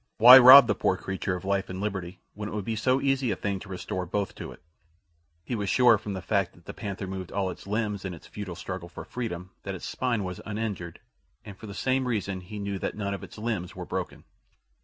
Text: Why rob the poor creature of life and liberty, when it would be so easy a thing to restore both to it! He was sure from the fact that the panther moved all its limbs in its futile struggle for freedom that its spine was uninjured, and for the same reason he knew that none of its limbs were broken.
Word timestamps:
Why 0.17 0.39
rob 0.39 0.65
the 0.65 0.73
poor 0.73 0.97
creature 0.97 1.35
of 1.35 1.45
life 1.45 1.69
and 1.69 1.79
liberty, 1.79 2.21
when 2.33 2.49
it 2.49 2.53
would 2.53 2.65
be 2.65 2.75
so 2.75 2.99
easy 2.99 3.29
a 3.29 3.35
thing 3.35 3.59
to 3.59 3.69
restore 3.69 4.07
both 4.07 4.33
to 4.33 4.51
it! 4.51 4.59
He 5.43 5.53
was 5.53 5.69
sure 5.69 5.99
from 5.99 6.13
the 6.13 6.23
fact 6.23 6.53
that 6.53 6.65
the 6.65 6.73
panther 6.73 7.05
moved 7.05 7.31
all 7.31 7.51
its 7.51 7.67
limbs 7.67 8.03
in 8.03 8.15
its 8.15 8.25
futile 8.25 8.55
struggle 8.55 8.89
for 8.89 9.05
freedom 9.05 9.51
that 9.61 9.75
its 9.75 9.85
spine 9.85 10.23
was 10.23 10.41
uninjured, 10.43 11.01
and 11.45 11.55
for 11.55 11.67
the 11.67 11.75
same 11.75 12.07
reason 12.07 12.41
he 12.41 12.57
knew 12.57 12.79
that 12.79 12.97
none 12.97 13.13
of 13.13 13.23
its 13.23 13.37
limbs 13.37 13.75
were 13.75 13.85
broken. 13.85 14.23